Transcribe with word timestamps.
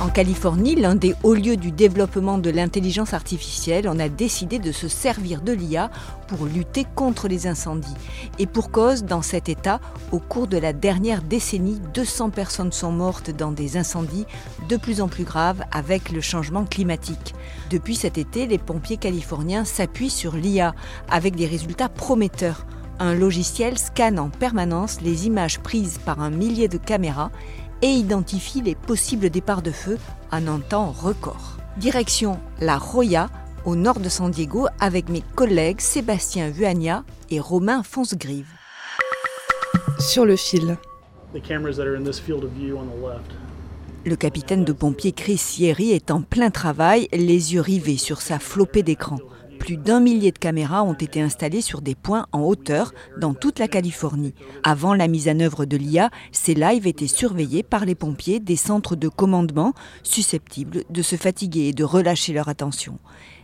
En 0.00 0.08
Californie, 0.08 0.76
l'un 0.76 0.94
des 0.94 1.14
hauts 1.22 1.34
lieux 1.34 1.58
du 1.58 1.72
développement 1.72 2.38
de 2.38 2.48
l'intelligence 2.48 3.12
artificielle, 3.12 3.86
on 3.86 3.98
a 3.98 4.08
décidé 4.08 4.58
de 4.58 4.72
se 4.72 4.88
servir 4.88 5.42
de 5.42 5.52
l'IA 5.52 5.90
pour 6.26 6.46
lutter 6.46 6.86
contre 6.94 7.28
les 7.28 7.46
incendies. 7.46 7.94
Et 8.38 8.46
pour 8.46 8.70
cause, 8.70 9.04
dans 9.04 9.20
cet 9.20 9.50
État, 9.50 9.78
au 10.10 10.18
cours 10.18 10.46
de 10.46 10.56
la 10.56 10.72
dernière 10.72 11.20
décennie, 11.20 11.82
200 11.92 12.30
personnes 12.30 12.72
sont 12.72 12.92
mortes 12.92 13.30
dans 13.30 13.52
des 13.52 13.76
incendies 13.76 14.24
de 14.70 14.78
plus 14.78 15.02
en 15.02 15.08
plus 15.08 15.24
graves 15.24 15.62
avec 15.70 16.10
le 16.10 16.22
changement 16.22 16.64
climatique. 16.64 17.34
Depuis 17.68 17.94
cet 17.94 18.16
été, 18.16 18.46
les 18.46 18.58
pompiers 18.58 18.96
californiens 18.96 19.66
s'appuient 19.66 20.08
sur 20.08 20.34
l'IA 20.34 20.74
avec 21.10 21.36
des 21.36 21.46
résultats 21.46 21.90
prometteurs. 21.90 22.64
Un 23.00 23.14
logiciel 23.14 23.76
scanne 23.76 24.18
en 24.18 24.30
permanence 24.30 25.02
les 25.02 25.26
images 25.26 25.58
prises 25.58 25.98
par 25.98 26.20
un 26.20 26.30
millier 26.30 26.68
de 26.68 26.78
caméras 26.78 27.30
et 27.82 27.88
identifie 27.88 28.60
les 28.60 28.74
possibles 28.74 29.30
départs 29.30 29.62
de 29.62 29.70
feu 29.70 29.98
en 30.30 30.46
un 30.46 30.60
temps 30.60 30.90
record. 30.90 31.56
Direction 31.76 32.38
La 32.60 32.78
Roya, 32.78 33.30
au 33.64 33.76
nord 33.76 34.00
de 34.00 34.08
San 34.08 34.30
Diego, 34.30 34.66
avec 34.80 35.08
mes 35.08 35.22
collègues 35.34 35.80
Sébastien 35.80 36.50
Vuagna 36.50 37.04
et 37.30 37.40
Romain 37.40 37.82
Fonsgrive. 37.82 38.48
Sur 39.98 40.24
le 40.24 40.36
fil. 40.36 40.76
Le 44.04 44.16
capitaine 44.16 44.64
de 44.64 44.72
pompiers 44.72 45.12
Chris 45.12 45.56
Yeri 45.58 45.92
est 45.92 46.10
en 46.10 46.22
plein 46.22 46.50
travail, 46.50 47.08
les 47.12 47.54
yeux 47.54 47.60
rivés 47.60 47.98
sur 47.98 48.20
sa 48.20 48.38
flopée 48.38 48.82
d'écran. 48.82 49.18
Plus 49.60 49.76
d'un 49.76 50.00
millier 50.00 50.32
de 50.32 50.38
caméras 50.38 50.82
ont 50.82 50.94
été 50.94 51.20
installées 51.20 51.60
sur 51.60 51.82
des 51.82 51.94
points 51.94 52.26
en 52.32 52.40
hauteur 52.40 52.92
dans 53.20 53.34
toute 53.34 53.58
la 53.58 53.68
Californie. 53.68 54.34
Avant 54.64 54.94
la 54.94 55.06
mise 55.06 55.28
en 55.28 55.38
œuvre 55.38 55.66
de 55.66 55.76
l'IA, 55.76 56.10
ces 56.32 56.54
lives 56.54 56.86
étaient 56.86 57.06
surveillés 57.06 57.62
par 57.62 57.84
les 57.84 57.94
pompiers 57.94 58.40
des 58.40 58.56
centres 58.56 58.96
de 58.96 59.08
commandement 59.08 59.74
susceptibles 60.02 60.84
de 60.88 61.02
se 61.02 61.16
fatiguer 61.16 61.68
et 61.68 61.72
de 61.72 61.84
relâcher 61.84 62.32
leur 62.32 62.48
attention. 62.48 62.98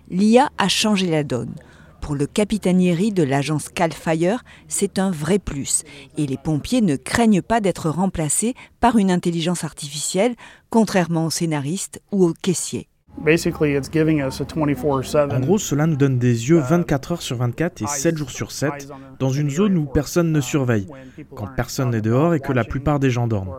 L'IA 0.08 0.48
a 0.56 0.68
changé 0.68 1.06
la 1.08 1.22
donne. 1.22 1.54
Pour 2.00 2.14
le 2.14 2.26
capitaine 2.26 2.80
Yeri 2.80 3.12
de 3.12 3.22
l'agence 3.22 3.68
Cal 3.68 3.92
Fire, 3.92 4.42
c'est 4.68 4.98
un 4.98 5.10
vrai 5.10 5.38
plus. 5.38 5.82
Et 6.16 6.26
les 6.26 6.38
pompiers 6.38 6.80
ne 6.80 6.96
craignent 6.96 7.42
pas 7.42 7.60
d'être 7.60 7.90
remplacés 7.90 8.54
par 8.80 8.96
une 8.96 9.10
intelligence 9.10 9.64
artificielle, 9.64 10.34
contrairement 10.70 11.26
aux 11.26 11.30
scénaristes 11.30 12.00
ou 12.10 12.24
aux 12.24 12.32
caissiers. 12.32 12.88
Basically, 13.18 13.74
it's 13.76 13.90
giving 13.90 14.22
us 14.22 14.40
a 14.40 14.44
24/7. 14.44 15.32
En 15.32 15.40
gros, 15.40 15.58
cela 15.58 15.86
nous 15.86 15.96
donne 15.96 16.18
des 16.18 16.48
yeux 16.48 16.58
24 16.58 17.12
heures 17.12 17.22
sur 17.22 17.36
24 17.36 17.82
et 17.82 17.86
7 17.86 18.16
jours 18.16 18.30
sur 18.30 18.52
7 18.52 18.88
dans 19.18 19.30
une 19.30 19.50
zone 19.50 19.76
où 19.76 19.86
personne 19.86 20.32
ne 20.32 20.40
surveille, 20.40 20.86
quand 21.34 21.48
personne 21.56 21.90
n'est 21.90 22.00
dehors 22.00 22.34
et 22.34 22.40
que 22.40 22.52
la 22.52 22.64
plupart 22.64 23.00
des 23.00 23.10
gens 23.10 23.26
dorment. 23.26 23.54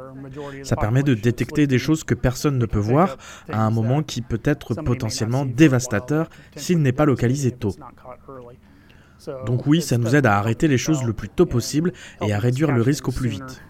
Ça 0.63 0.75
permet 0.75 1.03
de 1.03 1.13
détecter 1.13 1.67
des 1.67 1.79
choses 1.79 2.03
que 2.03 2.13
personne 2.13 2.57
ne 2.57 2.65
peut 2.65 2.79
voir 2.79 3.17
à 3.49 3.61
un 3.65 3.71
moment 3.71 4.03
qui 4.03 4.21
peut 4.21 4.41
être 4.43 4.75
potentiellement 4.75 5.45
dévastateur 5.45 6.29
s'il 6.55 6.81
n'est 6.81 6.91
pas 6.91 7.05
localisé 7.05 7.51
tôt. 7.51 7.73
Donc 9.45 9.65
oui, 9.65 9.81
ça 9.81 9.97
nous 9.97 10.15
aide 10.15 10.25
à 10.25 10.37
arrêter 10.37 10.67
les 10.67 10.77
choses 10.77 11.03
le 11.03 11.13
plus 11.13 11.29
tôt 11.29 11.45
possible 11.45 11.91
et 12.21 12.33
à 12.33 12.39
réduire 12.39 12.71
le 12.71 12.81
risque 12.81 13.07
au 13.07 13.11
plus 13.11 13.29
vite. 13.29 13.61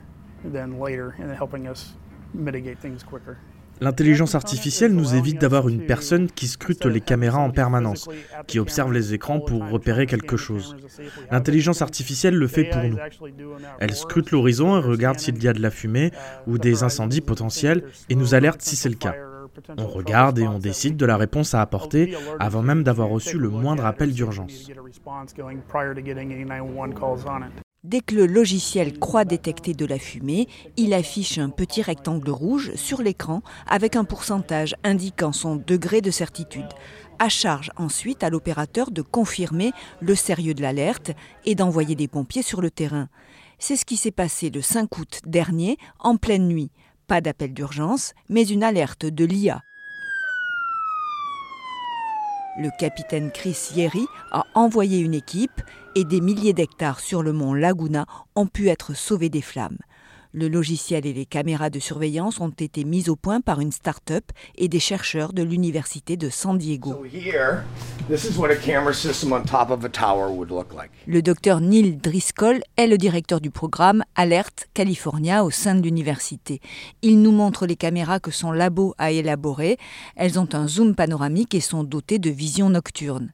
L'intelligence 3.80 4.36
artificielle 4.36 4.94
nous 4.94 5.16
évite 5.16 5.40
d'avoir 5.40 5.70
une 5.70 5.86
personne 5.86 6.30
qui 6.30 6.48
scrute 6.48 6.86
les 6.86 7.02
caméras 7.02 7.40
en 7.40 7.52
permanence, 7.52 8.08
qui 8.48 8.60
observe 8.60 8.92
les 8.92 9.14
écrans 9.14 9.40
pour 9.40 9.70
repérer 9.70 10.06
quelque 10.06 10.38
chose. 10.38 10.76
L'intelligence 11.32 11.82
artificielle 11.82 12.36
le 12.36 12.48
fait 12.48 12.66
pour 12.66 12.84
nous. 12.84 12.98
Elle 13.80 13.96
scrute 13.96 14.32
l'horizon 14.32 14.78
et 14.78 14.82
regarde 14.82 15.20
s'il 15.20 15.42
y 15.44 15.48
a 15.48 15.54
de 15.54 15.62
la 15.62 15.72
fumée 15.72 16.12
ou 16.48 16.58
des 16.58 16.84
incendies 16.84 17.22
potentiels 17.22 17.84
et 18.10 18.16
nous 18.16 18.34
alerte 18.34 18.62
si 18.62 18.76
c'est 18.76 18.90
le 18.90 18.96
cas. 18.96 19.16
On 19.78 19.88
regarde 19.88 20.40
et 20.40 20.48
on 20.48 20.60
décide 20.60 20.98
de 20.98 21.06
la 21.06 21.18
réponse 21.18 21.54
à 21.54 21.62
apporter 21.62 22.16
avant 22.40 22.62
même 22.62 22.84
d'avoir 22.84 23.10
reçu 23.10 23.38
le 23.38 23.50
moindre 23.50 23.86
appel 23.86 24.14
d'urgence. 24.14 24.70
Dès 27.88 28.02
que 28.02 28.16
le 28.16 28.26
logiciel 28.26 29.00
croit 29.00 29.24
détecter 29.24 29.74
de 29.74 29.86
la 29.86 29.98
fumée, 29.98 30.50
il 30.76 30.94
affiche 30.94 31.38
un 31.38 31.48
petit 31.48 31.82
rectangle 31.82 32.30
rouge 32.32 32.76
sur 32.76 33.02
l'écran 33.02 33.42
avec 33.66 33.96
un 33.96 34.04
pourcentage 34.04 34.76
indiquant 34.84 35.32
son 35.32 35.56
degré 35.56 36.02
de 36.02 36.12
certitude. 36.12 36.68
À 37.18 37.30
charge 37.30 37.72
ensuite 37.78 38.26
à 38.26 38.30
l'opérateur 38.30 38.92
de 38.92 39.02
confirmer 39.02 39.72
le 40.02 40.16
sérieux 40.16 40.54
de 40.54 40.64
l'alerte 40.64 41.12
et 41.46 41.56
d'envoyer 41.56 41.96
des 41.96 42.10
pompiers 42.10 42.42
sur 42.42 42.60
le 42.60 42.72
terrain. 42.72 43.08
C'est 43.58 43.78
ce 43.78 43.86
qui 43.86 43.96
s'est 43.96 44.12
passé 44.12 44.50
le 44.50 44.62
5 44.62 44.98
août 44.98 45.22
dernier, 45.26 45.78
en 46.00 46.18
pleine 46.18 46.50
nuit. 46.50 46.72
Pas 47.08 47.22
d'appel 47.22 47.54
d'urgence, 47.54 48.12
mais 48.28 48.44
une 48.44 48.66
alerte 48.66 49.06
de 49.06 49.24
l'IA. 49.24 49.64
Le 52.60 52.70
capitaine 52.80 53.32
Chris 53.32 53.70
Yeri 53.76 54.08
a 54.32 54.44
envoyé 54.56 55.00
une 55.00 55.14
équipe 55.14 55.62
et 55.98 56.04
des 56.04 56.22
milliers 56.22 56.54
d'hectares 56.54 57.00
sur 57.00 57.24
le 57.24 57.34
mont 57.34 57.56
Laguna 57.56 58.06
ont 58.36 58.46
pu 58.46 58.70
être 58.70 58.96
sauvés 58.96 59.30
des 59.30 59.42
flammes. 59.42 59.80
Le 60.32 60.48
logiciel 60.48 61.08
et 61.08 61.14
les 61.14 61.26
caméras 61.26 61.72
de 61.72 61.80
surveillance 61.80 62.40
ont 62.40 62.52
été 62.52 62.84
mis 62.84 63.10
au 63.10 63.16
point 63.16 63.42
par 63.42 63.62
une 63.62 63.72
start-up 63.72 64.26
et 64.56 64.68
des 64.68 64.80
chercheurs 64.80 65.34
de 65.34 65.42
l'université 65.42 66.16
de 66.16 66.30
San 66.30 66.56
Diego. 66.56 67.04
Le 71.08 71.22
docteur 71.24 71.62
Neil 71.62 71.96
Driscoll 71.96 72.62
est 72.76 72.86
le 72.86 73.00
directeur 73.00 73.42
du 73.42 73.50
programme 73.50 74.04
Alert 74.16 74.68
California 74.76 75.44
au 75.44 75.50
sein 75.50 75.74
de 75.74 75.82
l'université. 75.82 76.62
Il 77.02 77.24
nous 77.24 77.32
montre 77.32 77.66
les 77.66 77.76
caméras 77.76 78.20
que 78.20 78.30
son 78.30 78.52
labo 78.52 78.94
a 79.00 79.10
élaborées. 79.10 79.78
Elles 80.16 80.38
ont 80.38 80.50
un 80.54 80.68
zoom 80.68 80.94
panoramique 80.94 81.56
et 81.56 81.60
sont 81.60 81.84
dotées 81.84 82.20
de 82.20 82.30
vision 82.30 82.70
nocturne. 82.70 83.32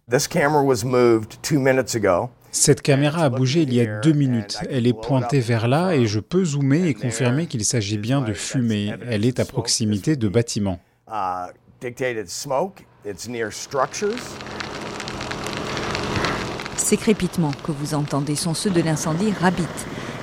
Cette 2.53 2.83
caméra 2.83 3.23
a 3.23 3.29
bougé 3.29 3.63
il 3.63 3.73
y 3.73 3.81
a 3.81 3.99
deux 3.99 4.13
minutes. 4.13 4.59
Elle 4.69 4.85
est 4.85 4.93
pointée 4.93 5.39
vers 5.39 5.67
là 5.67 5.95
et 5.95 6.05
je 6.05 6.19
peux 6.19 6.45
zoomer 6.45 6.85
et 6.85 6.93
confirmer 6.93 7.47
qu'il 7.47 7.65
s'agit 7.65 7.97
bien 7.97 8.21
de 8.21 8.31
fumée. 8.31 8.93
Elle 9.09 9.25
est 9.25 9.39
à 9.39 9.45
proximité 9.45 10.15
de 10.15 10.27
bâtiments. 10.27 10.79
Ces 16.77 16.97
crépitements 16.97 17.51
que 17.63 17.71
vous 17.71 17.95
entendez 17.95 18.35
sont 18.35 18.53
ceux 18.53 18.69
de 18.69 18.81
l'incendie 18.81 19.31
Rabbit, 19.31 19.63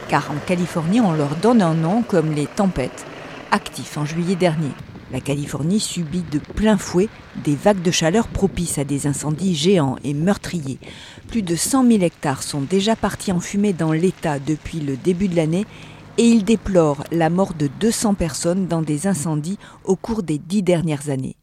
car 0.09 0.31
en 0.31 0.37
Californie 0.47 1.01
on 1.01 1.13
leur 1.13 1.35
donne 1.35 1.61
un 1.61 1.75
nom 1.75 2.03
comme 2.03 2.33
les 2.33 2.47
tempêtes, 2.47 3.05
actifs 3.51 3.99
en 3.99 4.05
juillet 4.05 4.37
dernier. 4.37 4.71
La 5.13 5.21
Californie 5.21 5.81
subit 5.81 6.23
de 6.31 6.39
plein 6.39 6.77
fouet 6.77 7.09
des 7.45 7.57
vagues 7.57 7.83
de 7.83 7.91
chaleur 7.91 8.29
propices 8.29 8.79
à 8.79 8.85
des 8.85 9.09
incendies 9.09 9.57
géants 9.57 9.97
et 10.05 10.15
meurtriers. 10.15 10.79
Plus 11.27 11.43
de 11.43 11.57
100 11.57 11.87
000 11.87 12.03
hectares 12.03 12.45
sont 12.45 12.61
déjà 12.61 12.95
partis 12.95 13.33
en 13.33 13.41
fumée 13.41 13.73
dans 13.73 13.93
l'État 13.93 14.39
depuis 14.39 14.79
le 14.79 14.97
début 14.97 15.29
de 15.29 15.35
l'année 15.35 15.67
et 16.17 16.25
il 16.25 16.45
déplore 16.45 17.03
la 17.11 17.31
mort 17.31 17.55
de 17.55 17.67
200 17.81 18.15
personnes 18.15 18.67
dans 18.69 18.83
des 18.83 19.07
incendies 19.07 19.59
au 19.85 19.97
cours 19.97 20.23
des 20.23 20.39
dix 20.39 20.63
dernières 20.63 21.09
années. 21.09 21.37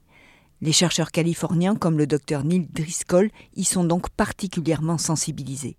Les 0.61 0.71
chercheurs 0.71 1.11
californiens 1.11 1.75
comme 1.75 1.97
le 1.97 2.07
docteur 2.07 2.43
Neil 2.43 2.67
Driscoll 2.73 3.29
y 3.55 3.63
sont 3.63 3.83
donc 3.83 4.09
particulièrement 4.09 4.97
sensibilisés. 4.97 5.77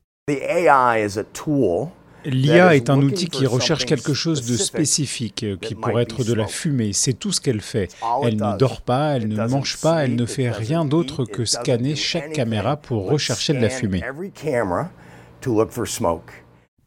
L'IA 2.25 2.75
est 2.77 2.91
un 2.91 3.01
outil 3.01 3.27
qui 3.27 3.47
recherche 3.47 3.85
quelque 3.85 4.15
chose 4.15 4.47
de 4.47 4.57
spécifique, 4.57 5.45
qui 5.61 5.75
pourrait 5.75 6.03
être 6.03 6.25
de 6.25 6.35
la 6.35 6.47
fumée. 6.47 6.93
C'est 6.93 7.13
tout 7.13 7.33
ce 7.33 7.41
qu'elle 7.41 7.61
fait. 7.61 7.89
Elle 8.25 8.37
ne 8.37 8.57
dort 8.57 8.83
pas, 8.83 9.17
elle 9.17 9.29
ne 9.29 9.47
mange 9.47 9.79
pas, 9.79 10.05
elle 10.05 10.17
ne 10.17 10.27
fait 10.27 10.51
rien 10.51 10.85
d'autre 10.85 11.25
que 11.25 11.45
scanner 11.45 11.97
chaque 11.97 12.33
caméra 12.33 12.77
pour 12.77 13.09
rechercher 13.09 13.55
de 13.55 13.61
la 13.61 13.71
fumée. 13.71 14.03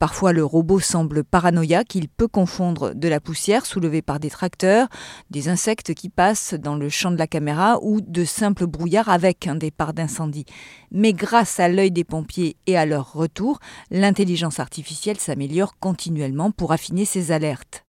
Parfois, 0.01 0.33
le 0.33 0.43
robot 0.43 0.79
semble 0.79 1.23
paranoïaque, 1.23 1.93
il 1.93 2.09
peut 2.09 2.27
confondre 2.27 2.95
de 2.95 3.07
la 3.07 3.19
poussière 3.19 3.67
soulevée 3.67 4.01
par 4.01 4.19
des 4.19 4.31
tracteurs, 4.31 4.87
des 5.29 5.47
insectes 5.47 5.93
qui 5.93 6.09
passent 6.09 6.55
dans 6.55 6.75
le 6.75 6.89
champ 6.89 7.11
de 7.11 7.19
la 7.19 7.27
caméra 7.27 7.77
ou 7.83 8.01
de 8.01 8.25
simples 8.25 8.65
brouillards 8.65 9.09
avec 9.09 9.45
un 9.45 9.53
départ 9.53 9.93
d'incendie. 9.93 10.45
Mais 10.89 11.13
grâce 11.13 11.59
à 11.59 11.69
l'œil 11.69 11.91
des 11.91 12.03
pompiers 12.03 12.55
et 12.65 12.77
à 12.77 12.87
leur 12.87 13.13
retour, 13.13 13.59
l'intelligence 13.91 14.59
artificielle 14.59 15.19
s'améliore 15.19 15.77
continuellement 15.79 16.49
pour 16.49 16.71
affiner 16.71 17.05
ses 17.05 17.31
alertes. 17.31 17.85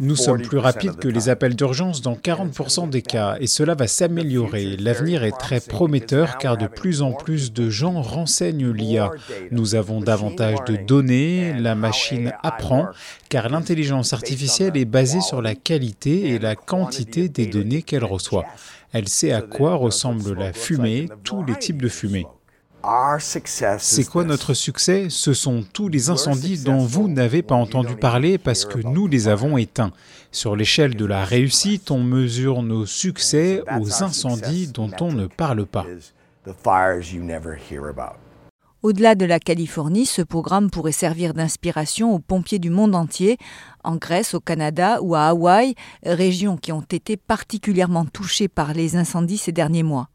Nous 0.00 0.16
sommes 0.16 0.42
plus 0.42 0.58
rapides 0.58 0.96
que 0.96 1.08
les 1.08 1.28
appels 1.28 1.54
d'urgence 1.54 2.02
dans 2.02 2.14
40% 2.14 2.90
des 2.90 3.02
cas 3.02 3.36
et 3.40 3.46
cela 3.46 3.74
va 3.74 3.86
s'améliorer. 3.86 4.76
L'avenir 4.76 5.24
est 5.24 5.38
très 5.38 5.60
prometteur 5.60 6.38
car 6.38 6.56
de 6.56 6.66
plus 6.66 7.02
en 7.02 7.12
plus 7.12 7.52
de 7.52 7.70
gens 7.70 8.02
renseignent 8.02 8.70
l'IA. 8.70 9.10
Nous 9.50 9.74
avons 9.74 10.00
davantage 10.00 10.58
de 10.66 10.76
données, 10.76 11.54
la 11.54 11.74
machine 11.74 12.32
apprend 12.42 12.88
car 13.28 13.48
l'intelligence 13.48 14.12
artificielle 14.12 14.76
est 14.76 14.84
basée 14.84 15.20
sur 15.20 15.40
la 15.40 15.54
qualité 15.54 16.30
et 16.30 16.38
la 16.38 16.56
quantité 16.56 17.28
des 17.28 17.46
données 17.46 17.82
qu'elle 17.82 18.04
reçoit. 18.04 18.44
Elle 18.92 19.08
sait 19.08 19.32
à 19.32 19.40
quoi 19.40 19.74
ressemble 19.76 20.34
la 20.34 20.52
fumée, 20.52 21.08
tous 21.22 21.44
les 21.44 21.54
types 21.54 21.80
de 21.80 21.88
fumée. 21.88 22.26
C'est 23.78 24.08
quoi 24.08 24.24
notre 24.24 24.54
succès? 24.54 25.06
Ce 25.10 25.34
sont 25.34 25.64
tous 25.72 25.88
les 25.88 26.08
incendies 26.10 26.62
dont 26.62 26.78
vous 26.78 27.08
n'avez 27.08 27.42
pas 27.42 27.54
entendu 27.54 27.94
parler 27.96 28.38
parce 28.38 28.64
que 28.64 28.78
nous 28.78 29.06
les 29.06 29.28
avons 29.28 29.58
éteints. 29.58 29.92
Sur 30.32 30.56
l'échelle 30.56 30.94
de 30.94 31.04
la 31.04 31.24
réussite, 31.24 31.90
on 31.90 32.02
mesure 32.02 32.62
nos 32.62 32.86
succès 32.86 33.62
aux 33.78 34.02
incendies 34.02 34.68
dont 34.68 34.90
on 35.00 35.12
ne 35.12 35.26
parle 35.26 35.66
pas. 35.66 35.86
Au-delà 38.82 39.14
de 39.14 39.26
la 39.26 39.38
Californie, 39.38 40.06
ce 40.06 40.22
programme 40.22 40.70
pourrait 40.70 40.90
servir 40.90 41.34
d'inspiration 41.34 42.14
aux 42.14 42.18
pompiers 42.18 42.58
du 42.58 42.70
monde 42.70 42.94
entier, 42.94 43.36
en 43.84 43.96
Grèce, 43.96 44.34
au 44.34 44.40
Canada 44.40 45.00
ou 45.02 45.14
à 45.14 45.28
Hawaï, 45.28 45.74
régions 46.04 46.56
qui 46.56 46.72
ont 46.72 46.80
été 46.80 47.16
particulièrement 47.16 48.04
touchées 48.04 48.48
par 48.48 48.72
les 48.72 48.96
incendies 48.96 49.38
ces 49.38 49.52
derniers 49.52 49.82
mois. 49.82 50.08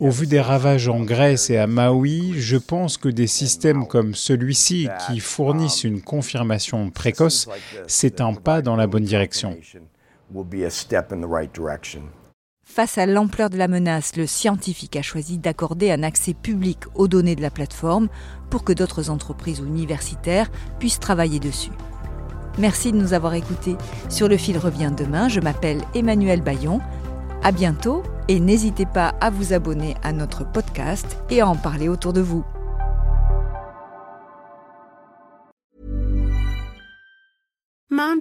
Au 0.00 0.10
vu 0.10 0.26
des 0.26 0.40
ravages 0.40 0.88
en 0.88 1.00
Grèce 1.00 1.50
et 1.50 1.58
à 1.58 1.66
Maui, 1.66 2.34
je 2.36 2.56
pense 2.56 2.96
que 2.96 3.08
des 3.08 3.26
systèmes 3.26 3.86
comme 3.86 4.14
celui-ci 4.14 4.88
qui 5.06 5.20
fournissent 5.20 5.84
une 5.84 6.02
confirmation 6.02 6.90
précoce, 6.90 7.48
c'est 7.86 8.20
un 8.20 8.34
pas 8.34 8.62
dans 8.62 8.76
la 8.76 8.86
bonne 8.86 9.04
direction. 9.04 9.58
Face 12.74 12.96
à 12.96 13.04
l'ampleur 13.04 13.50
de 13.50 13.58
la 13.58 13.68
menace, 13.68 14.16
le 14.16 14.26
scientifique 14.26 14.96
a 14.96 15.02
choisi 15.02 15.36
d'accorder 15.36 15.92
un 15.92 16.02
accès 16.02 16.32
public 16.32 16.78
aux 16.94 17.06
données 17.06 17.36
de 17.36 17.42
la 17.42 17.50
plateforme 17.50 18.08
pour 18.48 18.64
que 18.64 18.72
d'autres 18.72 19.10
entreprises 19.10 19.60
ou 19.60 19.66
universitaires 19.66 20.50
puissent 20.78 20.98
travailler 20.98 21.38
dessus. 21.38 21.72
Merci 22.56 22.90
de 22.92 22.96
nous 22.96 23.12
avoir 23.12 23.34
écoutés. 23.34 23.76
Sur 24.08 24.26
le 24.26 24.38
fil 24.38 24.56
revient 24.56 24.90
demain. 24.96 25.28
Je 25.28 25.40
m'appelle 25.40 25.82
Emmanuel 25.94 26.40
Bayon. 26.40 26.80
À 27.42 27.52
bientôt 27.52 28.04
et 28.28 28.40
n'hésitez 28.40 28.86
pas 28.86 29.08
à 29.20 29.28
vous 29.28 29.52
abonner 29.52 29.94
à 30.02 30.14
notre 30.14 30.50
podcast 30.50 31.18
et 31.28 31.42
à 31.42 31.48
en 31.48 31.56
parler 31.56 31.90
autour 31.90 32.14
de 32.14 32.22
vous. 32.22 32.42